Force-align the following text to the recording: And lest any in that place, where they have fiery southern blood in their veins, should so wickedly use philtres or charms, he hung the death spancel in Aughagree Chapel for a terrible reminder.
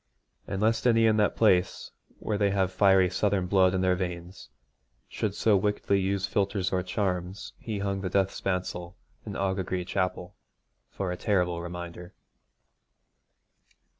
And 0.47 0.63
lest 0.63 0.87
any 0.87 1.05
in 1.05 1.17
that 1.17 1.35
place, 1.35 1.91
where 2.17 2.39
they 2.39 2.49
have 2.49 2.71
fiery 2.73 3.07
southern 3.07 3.45
blood 3.45 3.75
in 3.75 3.81
their 3.81 3.93
veins, 3.93 4.49
should 5.07 5.35
so 5.35 5.55
wickedly 5.55 5.99
use 5.99 6.25
philtres 6.25 6.73
or 6.73 6.81
charms, 6.81 7.53
he 7.59 7.77
hung 7.77 8.01
the 8.01 8.09
death 8.09 8.31
spancel 8.31 8.95
in 9.27 9.33
Aughagree 9.33 9.85
Chapel 9.85 10.35
for 10.89 11.11
a 11.11 11.17
terrible 11.17 11.61
reminder. 11.61 12.15